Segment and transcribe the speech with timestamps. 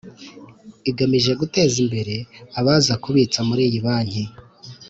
[0.89, 2.15] igamije guteza imbere
[2.59, 4.23] abaza kubitsa muri iyi banki.